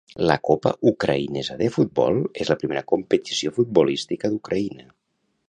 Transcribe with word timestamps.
La 0.29 0.35
Copa 0.47 0.69
Ucraïnesa 0.91 1.57
de 1.59 1.67
futbol 1.75 2.17
és 2.45 2.51
la 2.53 2.59
primera 2.63 2.85
competició 2.95 3.55
futbolística 3.59 4.35
d'Ucraïna. 4.35 4.91